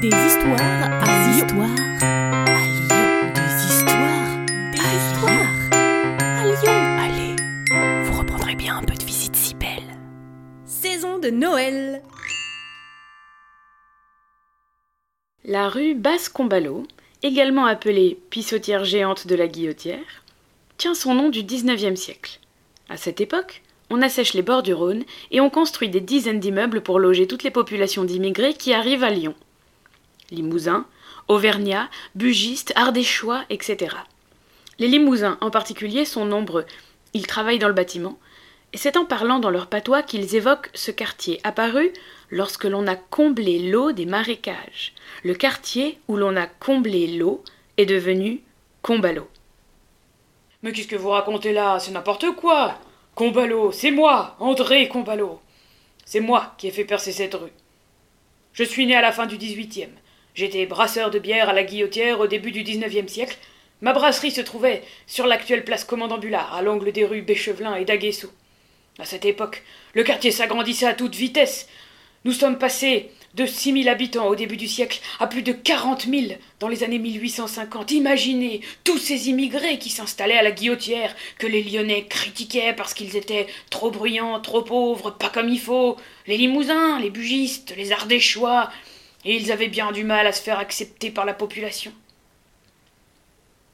[0.00, 1.46] Des histoires à Des Lyon.
[1.46, 1.68] histoires
[2.00, 3.32] à Lyon.
[3.34, 5.52] Des histoires Des à histoires
[6.20, 6.78] à Lyon.
[6.98, 7.36] Allez,
[8.04, 9.98] vous reprendrez bien un peu de visite si belle.
[10.64, 12.02] Saison de Noël.
[15.44, 16.86] La rue Basse-Combalot,
[17.22, 20.24] également appelée pissotière géante de la Guillotière,
[20.78, 22.40] tient son nom du XIXe siècle.
[22.88, 23.60] À cette époque,
[23.90, 27.42] on assèche les bords du Rhône et on construit des dizaines d'immeubles pour loger toutes
[27.42, 29.34] les populations d'immigrés qui arrivent à Lyon.
[30.30, 30.86] Limousins,
[31.28, 33.96] Auvergnats, Bugistes, Ardéchois, etc.
[34.78, 36.64] Les Limousins en particulier sont nombreux.
[37.14, 38.18] Ils travaillent dans le bâtiment,
[38.72, 41.92] et c'est en parlant dans leur patois qu'ils évoquent ce quartier apparu
[42.30, 44.94] lorsque l'on a comblé l'eau des marécages.
[45.24, 47.42] Le quartier où l'on a comblé l'eau
[47.76, 48.42] est devenu
[48.82, 49.28] Combalot.
[50.62, 51.78] Mais qu'est-ce que vous racontez là?
[51.78, 52.78] C'est n'importe quoi
[53.14, 55.40] Combalot, c'est moi, André Combalot.
[56.04, 57.52] C'est moi qui ai fait percer cette rue.
[58.52, 59.90] Je suis né à la fin du XVIIIe.
[60.40, 63.36] J'étais brasseur de bière à la Guillotière au début du XIXe siècle.
[63.82, 67.84] Ma brasserie se trouvait sur l'actuelle place Commandant Bullard, à l'angle des rues Béchevelin et
[67.84, 68.30] d'Aguessou.
[68.98, 71.68] À cette époque, le quartier s'agrandissait à toute vitesse.
[72.24, 76.06] Nous sommes passés de 6 000 habitants au début du siècle à plus de 40
[76.06, 77.90] 000 dans les années 1850.
[77.90, 83.14] Imaginez tous ces immigrés qui s'installaient à la guillotière, que les Lyonnais critiquaient parce qu'ils
[83.14, 88.70] étaient trop bruyants, trop pauvres, pas comme il faut, les Limousins, les Bugistes, les Ardéchois,
[89.24, 91.92] et ils avaient bien du mal à se faire accepter par la population.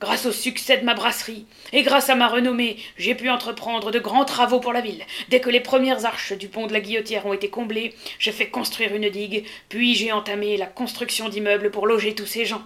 [0.00, 3.98] Grâce au succès de ma brasserie et grâce à ma renommée, j'ai pu entreprendre de
[3.98, 5.04] grands travaux pour la ville.
[5.28, 8.48] Dès que les premières arches du pont de la Guillotière ont été comblées, j'ai fait
[8.48, 12.62] construire une digue, puis j'ai entamé la construction d'immeubles pour loger tous ces gens.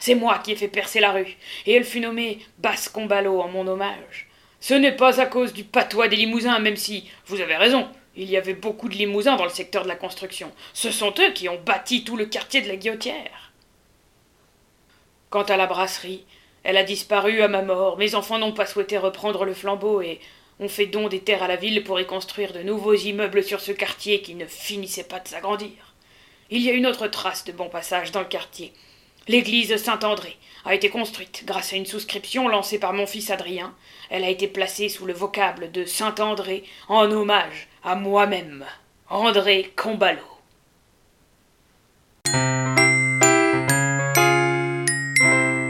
[0.00, 3.46] C'est moi qui ai fait percer la rue, et elle fut nommée Basse Combalot en
[3.46, 4.26] mon hommage.
[4.58, 7.88] Ce n'est pas à cause du patois des Limousins, même si vous avez raison.
[8.14, 10.52] Il y avait beaucoup de Limousins dans le secteur de la construction.
[10.74, 13.52] Ce sont eux qui ont bâti tout le quartier de la Guillotière.
[15.30, 16.26] Quant à la brasserie,
[16.62, 17.96] elle a disparu à ma mort.
[17.96, 20.20] Mes enfants n'ont pas souhaité reprendre le flambeau et
[20.60, 23.60] ont fait don des terres à la ville pour y construire de nouveaux immeubles sur
[23.60, 25.70] ce quartier qui ne finissait pas de s'agrandir.
[26.50, 28.74] Il y a une autre trace de bon passage dans le quartier.
[29.26, 30.36] L'église Saint-André
[30.66, 33.74] a été construite grâce à une souscription lancée par mon fils Adrien.
[34.10, 38.64] Elle a été placée sous le vocable de Saint-André en hommage à moi-même,
[39.10, 40.20] André Combalot.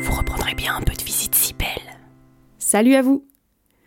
[0.00, 1.68] Vous reprendrez bien un peu de visite si belle.
[2.58, 3.26] Salut à vous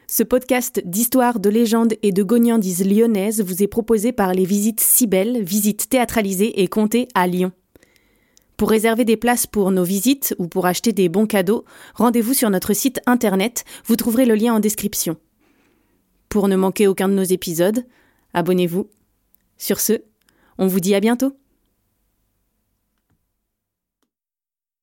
[0.08, 4.82] Ce podcast d'histoire, de légendes et de gognandises lyonnaises vous est proposé par les visites
[4.82, 7.52] si belles, visites théâtralisées et comptées à Lyon.
[8.56, 11.66] Pour réserver des places pour nos visites ou pour acheter des bons cadeaux,
[11.96, 15.18] rendez-vous sur notre site internet, vous trouverez le lien en description.
[16.30, 17.84] Pour ne manquer aucun de nos épisodes,
[18.34, 18.90] abonnez-vous.
[19.58, 20.04] Sur ce,
[20.58, 21.38] on vous dit à bientôt